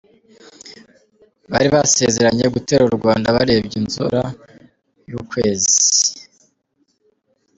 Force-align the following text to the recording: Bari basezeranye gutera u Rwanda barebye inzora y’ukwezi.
Bari 1.51 1.67
basezeranye 1.73 2.45
gutera 2.55 2.81
u 2.89 2.93
Rwanda 2.97 3.35
barebye 3.35 3.75
inzora 3.81 4.21
y’ukwezi. 5.09 6.01